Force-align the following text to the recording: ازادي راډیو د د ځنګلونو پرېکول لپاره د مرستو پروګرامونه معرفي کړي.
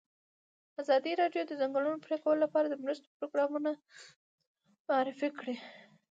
ازادي 0.81 1.11
راډیو 1.21 1.43
د 1.45 1.47
د 1.49 1.53
ځنګلونو 1.61 2.03
پرېکول 2.05 2.37
لپاره 2.41 2.67
د 2.69 2.75
مرستو 2.83 3.09
پروګرامونه 3.17 3.71
معرفي 4.87 5.29
کړي. 5.39 5.55